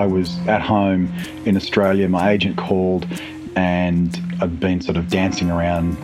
[0.00, 1.12] I was at home
[1.44, 2.08] in Australia.
[2.08, 3.06] My agent called,
[3.54, 5.96] and I'd been sort of dancing around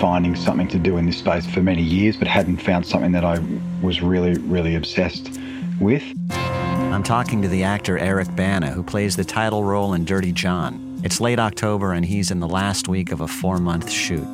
[0.00, 3.24] finding something to do in this space for many years, but hadn't found something that
[3.24, 3.38] I
[3.80, 5.38] was really, really obsessed
[5.80, 6.02] with.
[6.30, 11.00] I'm talking to the actor Eric Bana, who plays the title role in Dirty John.
[11.04, 14.26] It's late October, and he's in the last week of a four month shoot.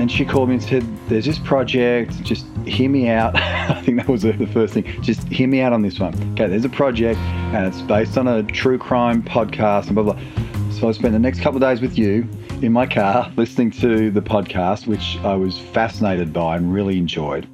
[0.00, 3.36] And she called me and said, There's this project, just hear me out.
[3.36, 4.84] I think that was the first thing.
[5.02, 6.14] Just hear me out on this one.
[6.32, 10.18] Okay, there's a project, and it's based on a true crime podcast, and blah, blah.
[10.70, 12.26] So I spent the next couple of days with you
[12.62, 17.46] in my car listening to the podcast, which I was fascinated by and really enjoyed.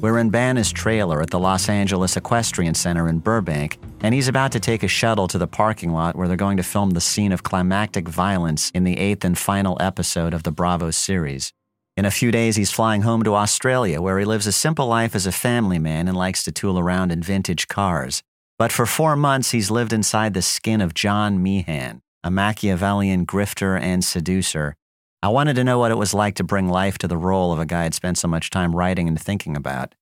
[0.00, 4.50] We're in Bana's trailer at the Los Angeles Equestrian Center in Burbank, and he's about
[4.50, 7.30] to take a shuttle to the parking lot where they're going to film the scene
[7.30, 11.52] of climactic violence in the eighth and final episode of the Bravo series.
[11.98, 15.16] In a few days, he's flying home to Australia, where he lives a simple life
[15.16, 18.22] as a family man and likes to tool around in vintage cars.
[18.56, 23.76] But for four months, he's lived inside the skin of John Meehan, a Machiavellian grifter
[23.80, 24.76] and seducer.
[25.24, 27.58] I wanted to know what it was like to bring life to the role of
[27.58, 29.96] a guy I'd spent so much time writing and thinking about.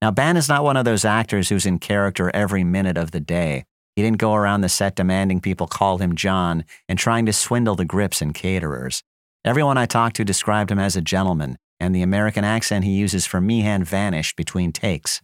[0.00, 3.20] Now, Bana is not one of those actors who's in character every minute of the
[3.20, 3.66] day.
[3.94, 7.74] He didn't go around the set demanding people call him John and trying to swindle
[7.74, 9.02] the grips and caterers.
[9.44, 13.26] Everyone I talked to described him as a gentleman, and the American accent he uses
[13.26, 15.20] for Meehan vanished between takes.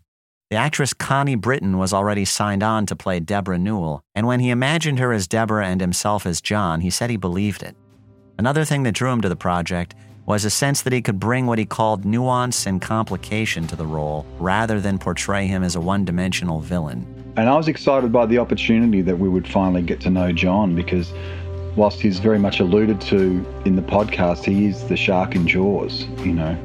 [0.51, 4.51] The actress Connie Britton was already signed on to play Deborah Newell, and when he
[4.51, 7.77] imagined her as Deborah and himself as John, he said he believed it.
[8.41, 9.95] Another thing that drew him to the project
[10.27, 13.87] was a sense that he could bring what he called nuance and complication to the
[13.87, 17.07] role rather than portray him as a one dimensional villain.
[17.37, 20.75] And I was excited by the opportunity that we would finally get to know John
[20.75, 21.13] because
[21.79, 26.07] whilst he's very much alluded to in the podcast, he is the shark in Jaws,
[26.25, 26.59] you know.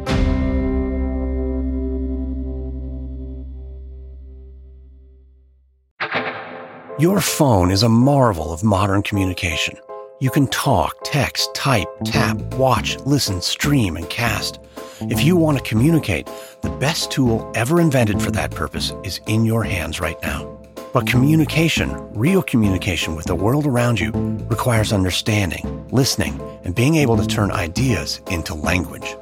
[6.99, 9.77] Your phone is a marvel of modern communication.
[10.19, 14.59] You can talk, text, type, tap, watch, listen, stream, and cast.
[15.01, 16.29] If you want to communicate,
[16.61, 20.62] the best tool ever invented for that purpose is in your hands right now.
[20.93, 24.11] But communication, real communication with the world around you,
[24.47, 29.15] requires understanding, listening, and being able to turn ideas into language.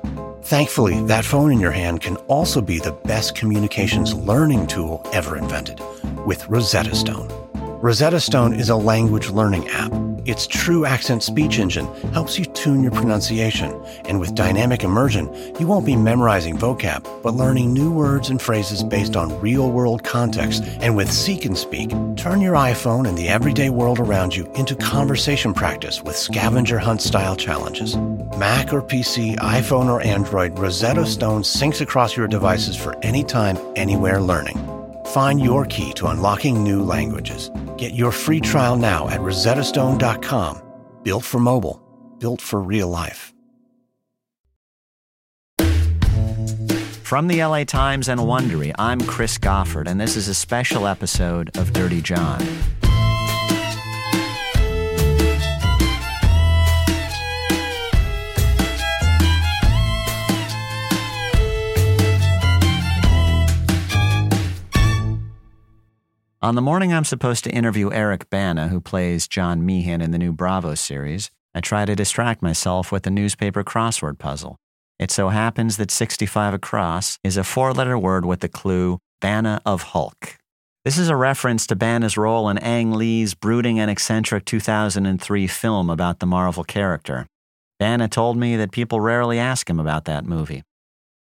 [0.44, 5.38] Thankfully, that phone in your hand can also be the best communications learning tool ever
[5.38, 5.80] invented
[6.26, 7.30] with Rosetta Stone.
[7.82, 9.94] Rosetta Stone is a language learning app.
[10.26, 13.74] Its true accent speech engine helps you tune your pronunciation,
[14.06, 18.84] and with dynamic immersion, you won't be memorizing vocab, but learning new words and phrases
[18.84, 20.64] based on real world context.
[20.80, 24.76] And with Seek and Speak, turn your iPhone and the everyday world around you into
[24.76, 27.98] conversation practice with scavenger hunt style challenges.
[28.38, 34.22] Mac or PC, iPhone or Android, Rosetta Stone syncs across your devices for anytime, anywhere
[34.22, 34.71] learning.
[35.12, 37.52] Find your key to unlocking new languages.
[37.78, 40.62] Get your free trial now at rosettastone.com.
[41.04, 41.82] Built for mobile,
[42.18, 43.34] built for real life.
[47.04, 51.58] From the LA Times and Wondery, I'm Chris Goffard, and this is a special episode
[51.58, 52.40] of Dirty John.
[66.52, 70.18] On the morning I'm supposed to interview Eric Bana, who plays John Meehan in the
[70.18, 74.58] new Bravo series, I try to distract myself with a newspaper crossword puzzle.
[75.00, 79.62] It so happens that 65 across is a four letter word with the clue Bana
[79.66, 80.36] of Hulk.
[80.84, 85.90] This is a reference to Bana's role in Ang Lee's brooding and eccentric 2003 film
[85.90, 87.28] about the Marvel character.
[87.80, 90.64] Bana told me that people rarely ask him about that movie.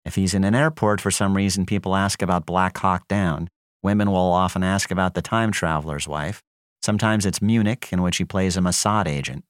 [0.03, 3.47] If he's in an airport for some reason, people ask about Black Hawk Down,
[3.83, 6.43] Women will often ask about the time traveler's wife.
[6.83, 9.43] Sometimes it's Munich, in which he plays a Mossad agent.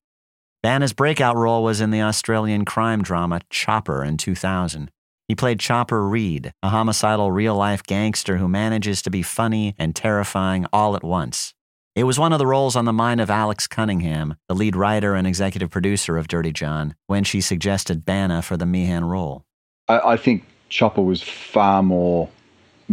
[0.63, 4.91] Bana's breakout role was in the Australian crime drama Chopper in 2000.
[5.27, 9.95] He played Chopper Read, a homicidal real life gangster who manages to be funny and
[9.95, 11.53] terrifying all at once.
[11.95, 15.15] It was one of the roles on the mind of Alex Cunningham, the lead writer
[15.15, 19.45] and executive producer of Dirty John, when she suggested Bana for the Meehan role.
[19.89, 22.29] I, I think Chopper was far more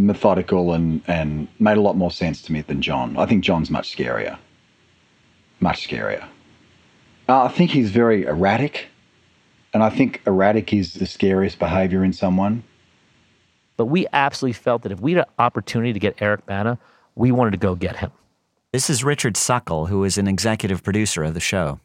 [0.05, 3.17] methodical and, and made a lot more sense to me than John.
[3.17, 4.37] I think John's much scarier.
[5.59, 6.23] Much scarier.
[7.27, 8.87] Uh, I think he's very erratic.
[9.73, 12.63] And I think erratic is the scariest behavior in someone.
[13.77, 16.79] But we absolutely felt that if we had an opportunity to get Eric Bana,
[17.15, 18.11] we wanted to go get him.
[18.73, 21.79] This is Richard Suckle, who is an executive producer of the show.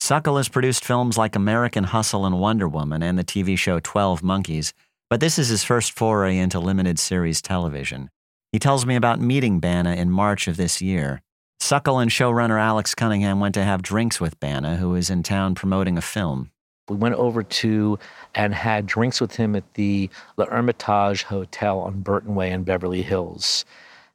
[0.00, 4.22] Suckle has produced films like American Hustle and Wonder Woman and the TV show 12
[4.22, 4.74] Monkeys,
[5.14, 8.10] but this is his first foray into limited series television.
[8.50, 11.22] He tells me about meeting Bana in March of this year.
[11.60, 15.54] Suckle and showrunner Alex Cunningham went to have drinks with Bana, who was in town
[15.54, 16.50] promoting a film.
[16.88, 17.96] We went over to
[18.34, 23.64] and had drinks with him at the L'Ermitage Hotel on Burton Way in Beverly Hills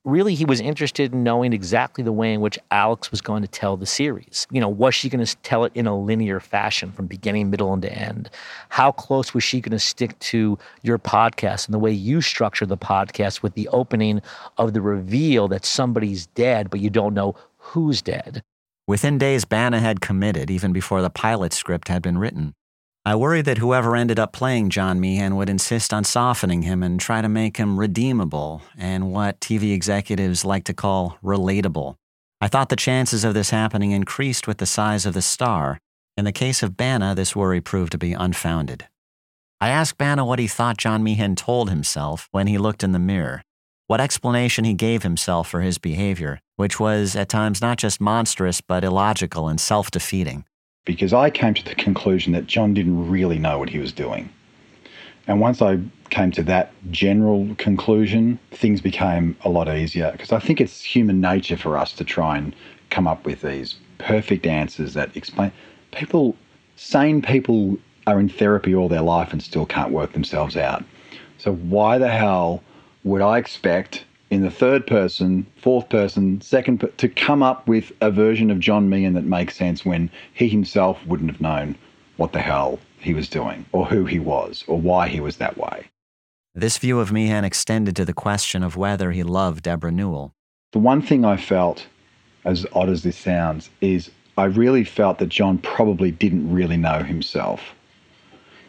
[0.05, 3.47] really he was interested in knowing exactly the way in which Alex was going to
[3.47, 4.47] tell the series.
[4.51, 7.73] You know, was she going to tell it in a linear fashion from beginning, middle,
[7.73, 8.29] and to end?
[8.69, 12.65] How close was she going to stick to your podcast and the way you structure
[12.65, 14.21] the podcast with the opening
[14.57, 18.41] of the reveal that somebody's dead, but you don't know who's dead?
[18.87, 22.55] Within days, Bana had committed, even before the pilot script had been written.
[23.05, 26.99] I worried that whoever ended up playing John Meehan would insist on softening him and
[26.99, 31.95] try to make him redeemable and what TV executives like to call relatable.
[32.41, 35.79] I thought the chances of this happening increased with the size of the star.
[36.17, 38.87] In the case of Bana, this worry proved to be unfounded.
[39.61, 42.99] I asked Bana what he thought John Meehan told himself when he looked in the
[42.99, 43.43] mirror,
[43.87, 48.59] what explanation he gave himself for his behavior, which was at times not just monstrous
[48.61, 50.43] but illogical and self defeating
[50.85, 54.29] because I came to the conclusion that John didn't really know what he was doing.
[55.27, 55.79] And once I
[56.09, 61.21] came to that general conclusion, things became a lot easier because I think it's human
[61.21, 62.55] nature for us to try and
[62.89, 65.51] come up with these perfect answers that explain.
[65.91, 66.35] People,
[66.75, 67.77] sane people,
[68.07, 70.83] are in therapy all their life and still can't work themselves out.
[71.37, 72.63] So, why the hell
[73.03, 78.11] would I expect in the third person, fourth person, second, to come up with a
[78.11, 81.75] version of John Meehan that makes sense when he himself wouldn't have known
[82.17, 85.57] what the hell he was doing or who he was or why he was that
[85.57, 85.89] way.
[86.53, 90.33] This view of Meehan extended to the question of whether he loved Deborah Newell.
[90.73, 91.87] The one thing I felt,
[92.45, 97.03] as odd as this sounds, is I really felt that John probably didn't really know
[97.03, 97.61] himself.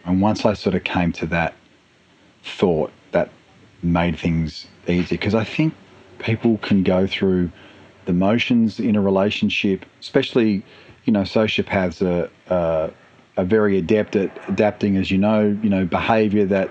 [0.05, 1.55] And once I sort of came to that
[2.43, 2.93] thought,
[3.83, 5.75] made things easy because I think
[6.19, 7.51] people can go through
[8.07, 10.65] the motions in a relationship, especially,
[11.05, 12.91] you know, sociopaths are, uh,
[13.37, 16.71] are very adept at adapting, as you know, you know, behavior that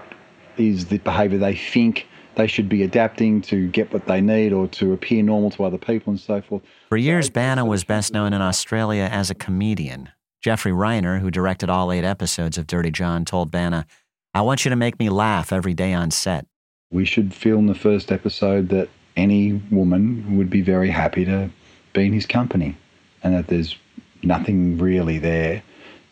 [0.57, 4.67] is the behavior they think they should be adapting to get what they need or
[4.67, 6.61] to appear normal to other people and so forth.
[6.89, 10.09] For years, Bana was best known in Australia as a comedian.
[10.41, 13.85] Jeffrey Reiner, who directed all eight episodes of Dirty John, told Bana,
[14.33, 16.45] I want you to make me laugh every day on set
[16.91, 21.49] we should feel in the first episode that any woman would be very happy to
[21.93, 22.75] be in his company
[23.23, 23.75] and that there's
[24.23, 25.61] nothing really there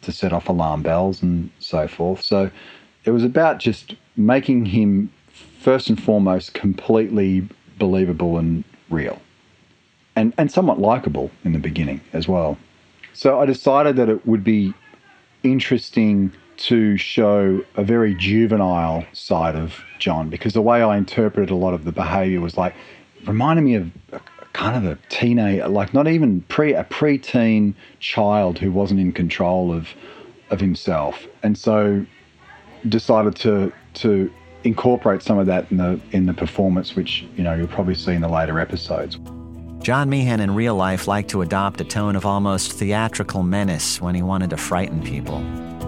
[0.02, 2.22] to set off alarm bells and so forth.
[2.22, 2.52] So
[3.06, 5.12] it was about just making him,
[5.60, 7.48] first and foremost, completely
[7.80, 9.20] believable and real
[10.16, 12.58] and, and somewhat likable in the beginning as well.
[13.14, 14.74] So I decided that it would be
[15.44, 21.56] interesting to show a very juvenile side of John because the way I interpreted a
[21.56, 22.74] lot of the behavior was like
[23.26, 24.22] reminded me of a,
[24.54, 29.74] kind of a teenage, like not even pre a preteen child who wasn't in control
[29.74, 29.90] of
[30.50, 32.06] of himself, and so
[32.90, 34.32] decided to to
[34.64, 38.14] incorporate some of that in the in the performance, which you know you'll probably see
[38.14, 39.18] in the later episodes.
[39.80, 44.16] John Meehan in real life liked to adopt a tone of almost theatrical menace when
[44.16, 45.40] he wanted to frighten people.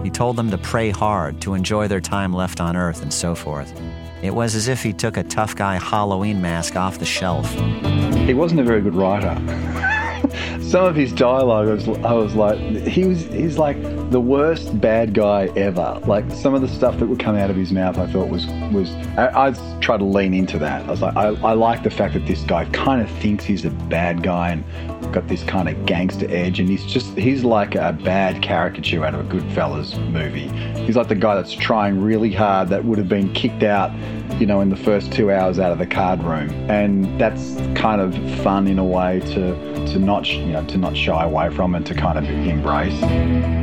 [0.02, 3.34] He told them to pray hard, to enjoy their time left on Earth, and so
[3.34, 3.72] forth.
[4.22, 7.50] It was as if he took a tough guy Halloween mask off the shelf.
[8.14, 9.34] He wasn't a very good writer.
[10.62, 13.76] Some of his dialogue, I was, I was like, he was he's like
[14.10, 16.00] the worst bad guy ever.
[16.04, 18.46] Like some of the stuff that would come out of his mouth, I thought was
[18.72, 18.90] was.
[19.16, 20.84] I, I tried to lean into that.
[20.86, 23.64] I was like, I, I like the fact that this guy kind of thinks he's
[23.64, 27.76] a bad guy and got this kind of gangster edge, and he's just he's like
[27.76, 30.48] a bad caricature out of a Goodfellas movie.
[30.84, 33.92] He's like the guy that's trying really hard that would have been kicked out,
[34.40, 38.00] you know, in the first two hours out of the card room, and that's kind
[38.00, 38.12] of
[38.42, 41.86] fun in a way to to not you know to not shy away from and
[41.86, 43.59] to kind of embrace.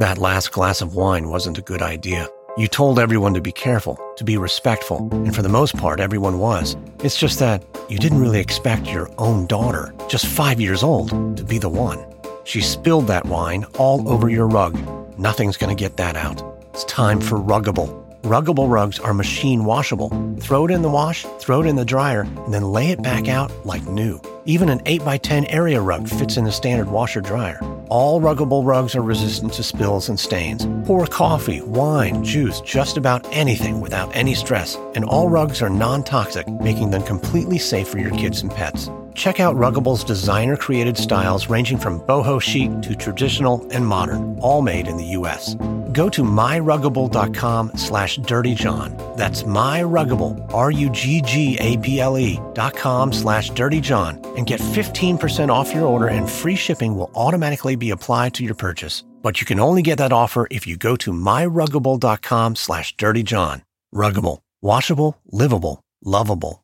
[0.00, 2.26] That last glass of wine wasn't a good idea.
[2.56, 6.38] You told everyone to be careful, to be respectful, and for the most part, everyone
[6.38, 6.74] was.
[7.04, 11.44] It's just that you didn't really expect your own daughter, just five years old, to
[11.44, 12.02] be the one.
[12.44, 14.74] She spilled that wine all over your rug.
[15.18, 16.42] Nothing's gonna get that out.
[16.72, 17.94] It's time for Ruggable.
[18.22, 20.08] Ruggable rugs are machine washable.
[20.40, 23.28] Throw it in the wash, throw it in the dryer, and then lay it back
[23.28, 24.18] out like new.
[24.46, 27.60] Even an 8x10 area rug fits in the standard washer dryer.
[27.90, 30.64] All ruggable rugs are resistant to spills and stains.
[30.86, 34.76] Pour coffee, wine, juice, just about anything without any stress.
[34.94, 38.88] And all rugs are non toxic, making them completely safe for your kids and pets.
[39.14, 44.62] Check out Ruggable's designer created styles ranging from boho chic to traditional and modern, all
[44.62, 45.54] made in the US.
[45.92, 49.16] go to myruggable.com slash dirtyjohn.
[49.16, 56.56] That's myruggable, R-U-G-G-A-B-L-E dot com slash dirtyjohn and get 15% off your order and free
[56.56, 59.02] shipping will automatically be applied to your purchase.
[59.22, 63.62] But you can only get that offer if you go to myruggable.com slash dirtyjohn.
[63.94, 64.38] Ruggable.
[64.62, 65.16] Washable.
[65.32, 65.82] Livable.
[66.04, 66.62] Lovable.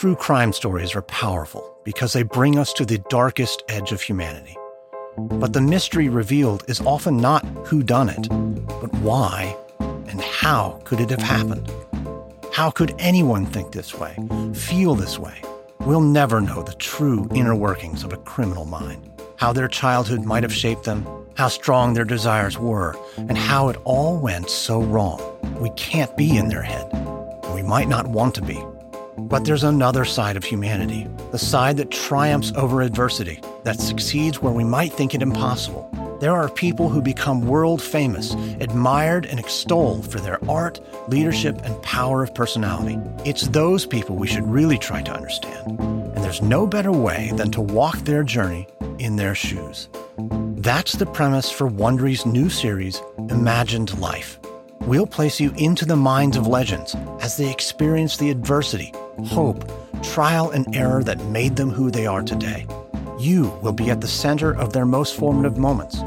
[0.00, 4.56] True crime stories are powerful because they bring us to the darkest edge of humanity.
[5.18, 8.26] But the mystery revealed is often not who done it,
[8.80, 11.70] but why and how could it have happened?
[12.50, 14.16] How could anyone think this way,
[14.54, 15.42] feel this way?
[15.80, 20.44] We'll never know the true inner workings of a criminal mind, how their childhood might
[20.44, 25.20] have shaped them, how strong their desires were, and how it all went so wrong.
[25.60, 26.88] We can't be in their head.
[27.54, 28.64] We might not want to be.
[29.28, 34.52] But there's another side of humanity, the side that triumphs over adversity, that succeeds where
[34.52, 35.88] we might think it impossible.
[36.20, 41.80] There are people who become world famous, admired and extolled for their art, leadership, and
[41.82, 42.98] power of personality.
[43.24, 45.80] It's those people we should really try to understand.
[45.80, 48.66] And there's no better way than to walk their journey
[48.98, 49.88] in their shoes.
[50.56, 53.00] That's the premise for Wondery's new series,
[53.30, 54.38] Imagined Life.
[54.82, 58.94] We'll place you into the minds of legends as they experience the adversity,
[59.26, 59.70] hope,
[60.02, 62.66] trial, and error that made them who they are today.
[63.18, 66.02] You will be at the center of their most formative moments.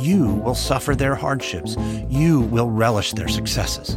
[0.00, 1.76] You will suffer their hardships.
[2.08, 3.96] You will relish their successes.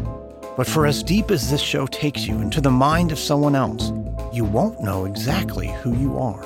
[0.55, 3.91] But for as deep as this show takes you into the mind of someone else,
[4.31, 6.45] you won't know exactly who you are.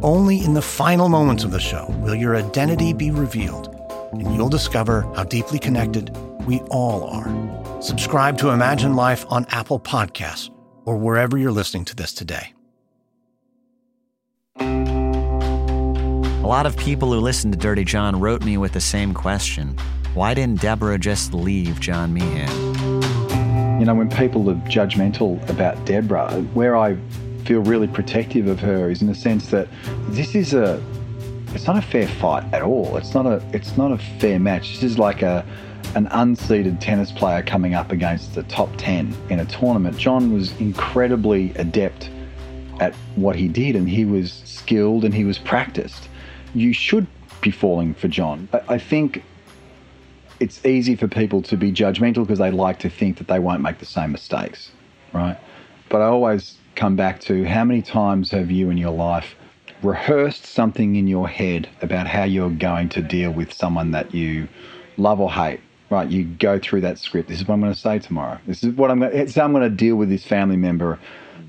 [0.00, 3.74] Only in the final moments of the show will your identity be revealed,
[4.12, 6.16] and you'll discover how deeply connected
[6.46, 7.82] we all are.
[7.82, 10.50] Subscribe to Imagined Life on Apple Podcasts
[10.84, 12.52] or wherever you're listening to this today.
[14.58, 19.76] A lot of people who listened to Dirty John wrote me with the same question
[20.14, 23.80] Why didn't Deborah just leave John Meehan?
[23.80, 26.96] You know, when people are judgmental about Deborah, where I
[27.44, 29.68] feel really protective of her is in the sense that
[30.08, 30.82] this is a
[31.48, 32.96] it's not a fair fight at all.
[32.96, 34.74] It's not a it's not a fair match.
[34.74, 35.44] This is like a
[35.94, 39.96] an unseeded tennis player coming up against the top 10 in a tournament.
[39.96, 42.10] John was incredibly adept
[42.80, 46.08] at what he did and he was skilled and he was practiced
[46.56, 47.06] you should
[47.42, 48.48] be falling for John.
[48.68, 49.22] I, think
[50.40, 53.60] it's easy for people to be judgmental because they like to think that they won't
[53.60, 54.72] make the same mistakes,
[55.12, 55.38] right?
[55.88, 59.36] But I always come back to how many times have you in your life
[59.82, 64.48] rehearsed something in your head about how you're going to deal with someone that you
[64.96, 66.08] love or hate, right?
[66.08, 67.28] You go through that script.
[67.28, 68.38] This is what I'm going to say tomorrow.
[68.46, 70.98] This is what I'm going to, I'm going to deal with this family member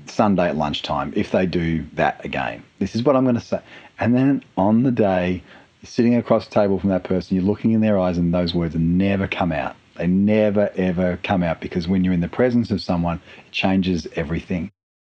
[0.06, 2.62] Sunday at lunchtime if they do that again.
[2.78, 3.60] This is what I'm going to say.
[3.98, 5.42] And then on the day,
[5.82, 8.74] sitting across the table from that person, you're looking in their eyes, and those words
[8.74, 9.76] never come out.
[9.96, 14.06] They never, ever come out because when you're in the presence of someone, it changes
[14.14, 14.70] everything.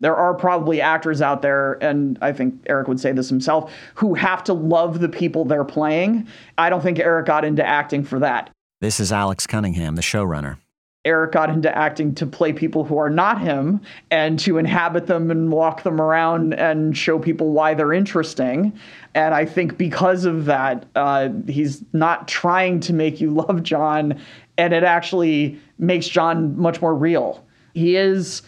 [0.00, 4.14] There are probably actors out there, and I think Eric would say this himself, who
[4.14, 6.28] have to love the people they're playing.
[6.56, 8.50] I don't think Eric got into acting for that.
[8.80, 10.58] This is Alex Cunningham, the showrunner.
[11.04, 13.80] Eric got into acting to play people who are not him
[14.10, 18.72] and to inhabit them and walk them around and show people why they're interesting.
[19.14, 24.20] And I think because of that, uh, he's not trying to make you love John,
[24.56, 27.44] and it actually makes John much more real.
[27.74, 28.42] He is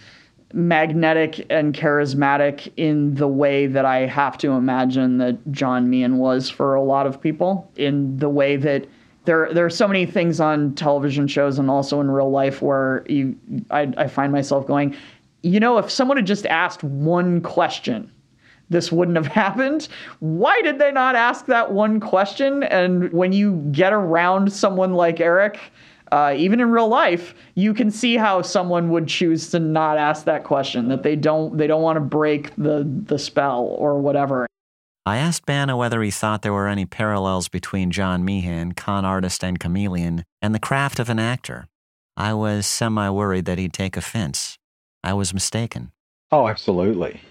[0.52, 6.50] magnetic and charismatic in the way that I have to imagine that John Meehan was
[6.50, 8.86] for a lot of people, in the way that
[9.30, 13.04] there there are so many things on television shows and also in real life where
[13.08, 13.36] you
[13.70, 14.96] I, I find myself going,
[15.42, 18.10] you know, if someone had just asked one question,
[18.70, 19.86] this wouldn't have happened.
[20.18, 22.64] Why did they not ask that one question?
[22.64, 25.60] And when you get around someone like Eric,
[26.10, 30.24] uh, even in real life, you can see how someone would choose to not ask
[30.24, 30.88] that question.
[30.88, 34.48] That they don't they don't want to break the the spell or whatever.
[35.06, 39.42] I asked Bana whether he thought there were any parallels between John Meehan, con artist
[39.42, 41.66] and chameleon, and the craft of an actor.
[42.16, 44.58] I was semi worried that he'd take offense.
[45.02, 45.92] I was mistaken.
[46.30, 47.22] Oh, absolutely.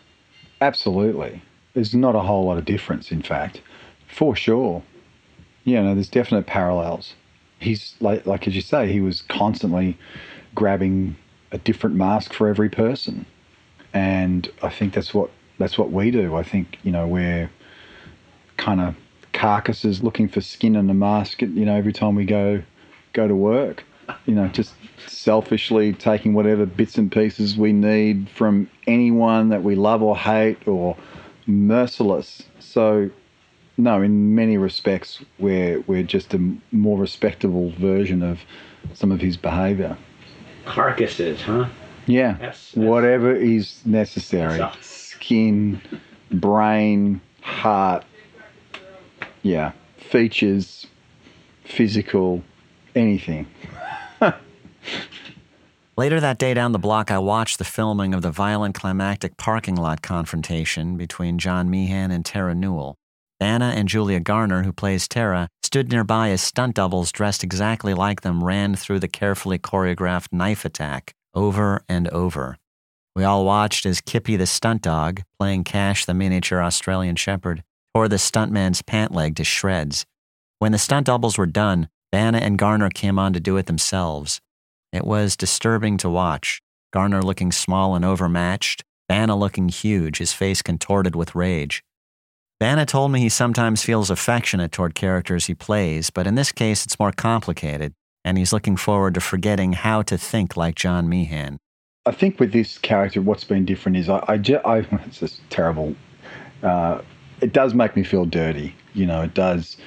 [0.61, 1.43] Absolutely.
[1.75, 3.61] There's not a whole lot of difference, in fact,
[4.07, 4.81] for sure.
[5.63, 7.13] Yeah, no, there's definite parallels.
[7.59, 9.95] He's like, like as you say, he was constantly
[10.55, 11.15] grabbing
[11.51, 13.25] a different mask for every person,
[13.93, 16.35] and I think that's what that's what we do.
[16.35, 17.49] I think you know we're
[18.59, 18.95] kind of
[19.33, 22.61] carcasses looking for skin and a mask, you know, every time we go
[23.13, 23.83] go to work.
[24.25, 24.73] You know, just
[25.07, 30.67] selfishly taking whatever bits and pieces we need from anyone that we love or hate
[30.67, 30.97] or
[31.45, 32.43] merciless.
[32.59, 33.11] So
[33.77, 36.39] no, in many respects, we're we're just a
[36.71, 38.39] more respectable version of
[38.93, 39.95] some of his behaviour.
[40.65, 41.69] Carcasses, huh?
[42.07, 42.75] Yeah, Yes, yes.
[42.75, 44.59] whatever is necessary.
[44.81, 45.79] Skin,
[46.31, 48.03] brain, heart.
[49.41, 50.87] Yeah, features,
[51.63, 52.43] physical,
[52.95, 53.47] anything.
[55.97, 59.75] Later that day down the block, I watched the filming of the violent climactic parking
[59.75, 62.95] lot confrontation between John Meehan and Tara Newell.
[63.39, 68.21] Bana and Julia Garner, who plays Tara, stood nearby as stunt doubles dressed exactly like
[68.21, 72.57] them ran through the carefully choreographed knife attack over and over.
[73.15, 77.63] We all watched as Kippy the stunt dog, playing Cash the miniature Australian shepherd,
[77.99, 80.05] tore the stuntman's pant leg to shreds.
[80.59, 84.39] When the stunt doubles were done, Bana and Garner came on to do it themselves.
[84.93, 86.61] It was disturbing to watch.
[86.93, 91.83] Garner looking small and overmatched, Bana looking huge, his face contorted with rage.
[92.57, 96.85] Bana told me he sometimes feels affectionate toward characters he plays, but in this case
[96.85, 101.57] it's more complicated, and he's looking forward to forgetting how to think like John Meehan.
[102.05, 105.97] I think with this character, what's been different is I, I, I it's just terrible.
[106.63, 107.01] Uh,
[107.41, 108.75] it does make me feel dirty.
[108.93, 109.77] You know, it does.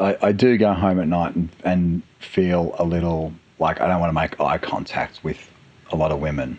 [0.00, 4.00] I, I do go home at night and, and feel a little like I don't
[4.00, 5.50] want to make eye contact with
[5.90, 6.58] a lot of women.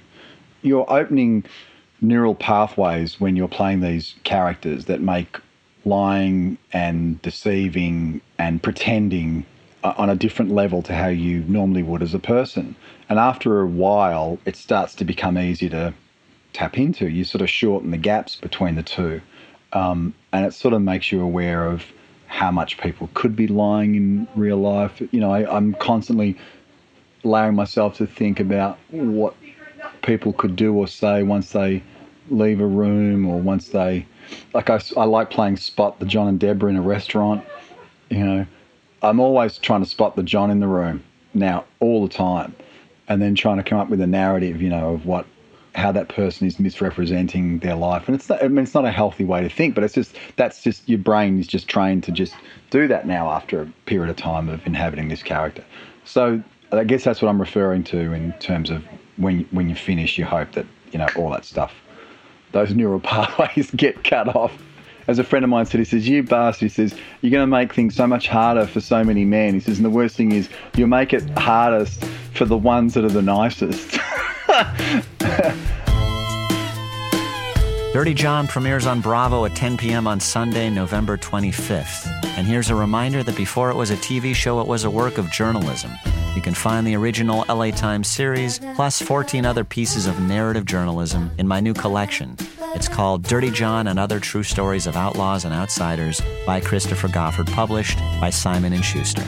[0.61, 1.43] You're opening
[2.01, 5.39] neural pathways when you're playing these characters that make
[5.85, 9.45] lying and deceiving and pretending
[9.83, 12.75] on a different level to how you normally would as a person.
[13.09, 15.93] And after a while, it starts to become easy to
[16.53, 17.09] tap into.
[17.09, 19.21] You sort of shorten the gaps between the two.
[19.73, 21.83] Um, and it sort of makes you aware of
[22.27, 25.01] how much people could be lying in real life.
[25.11, 26.37] You know, I, I'm constantly
[27.23, 29.35] allowing myself to think about what
[30.01, 31.81] people could do or say once they
[32.29, 34.05] leave a room or once they
[34.53, 37.43] like I, I like playing spot the john and deborah in a restaurant
[38.09, 38.45] you know
[39.01, 41.03] i'm always trying to spot the john in the room
[41.33, 42.55] now all the time
[43.07, 45.25] and then trying to come up with a narrative you know of what
[45.75, 48.91] how that person is misrepresenting their life and it's not, i mean it's not a
[48.91, 52.11] healthy way to think but it's just that's just your brain is just trained to
[52.11, 52.35] just
[52.69, 55.63] do that now after a period of time of inhabiting this character
[56.05, 58.83] so i guess that's what i'm referring to in terms of
[59.17, 61.73] when when you finish you hope that you know all that stuff
[62.51, 64.57] those neural pathways get cut off
[65.07, 67.47] as a friend of mine said, he says, You bastard, he says, you're going to
[67.47, 69.53] make things so much harder for so many men.
[69.53, 73.03] He says, and the worst thing is, you'll make it hardest for the ones that
[73.03, 73.99] are the nicest.
[77.93, 80.07] Dirty John premieres on Bravo at 10 p.m.
[80.07, 82.07] on Sunday, November 25th.
[82.35, 85.19] And here's a reminder that before it was a TV show, it was a work
[85.19, 85.91] of journalism.
[86.35, 91.29] You can find the original LA Times series, plus 14 other pieces of narrative journalism,
[91.37, 92.35] in my new collection.
[92.73, 97.51] It's called Dirty John and Other True Stories of Outlaws and Outsiders by Christopher Goffard,
[97.53, 99.23] published by Simon & Schuster.